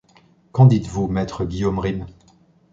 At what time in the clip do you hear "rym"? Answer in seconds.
1.77-2.07